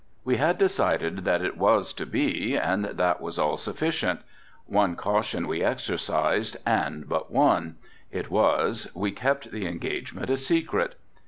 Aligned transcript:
We 0.25 0.37
had 0.37 0.57
decided 0.57 1.25
that 1.25 1.43
it 1.43 1.59
was 1.59 1.93
to 1.93 2.07
be 2.07 2.55
and 2.55 2.85
that 2.85 3.21
was 3.21 3.37
all 3.37 3.55
sufficient. 3.55 4.21
One 4.65 4.95
caution 4.95 5.45
we 5.47 5.63
exercised 5.63 6.57
and 6.65 7.07
but 7.07 7.29
one, 7.31 7.75
it 8.11 8.31
was, 8.31 8.87
we 8.95 9.11
kept 9.11 9.51
the 9.51 9.67
engagement 9.67 10.31
a 10.31 10.37
secret. 10.37 10.95